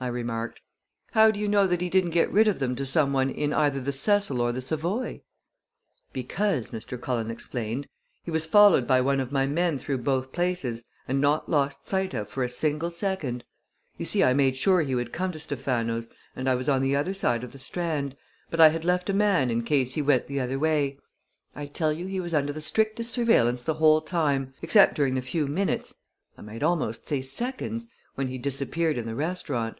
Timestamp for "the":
3.78-3.92, 4.50-4.60, 16.82-16.96, 17.52-17.58, 20.26-20.40, 22.52-22.60, 23.62-23.74, 25.14-25.22, 29.06-29.14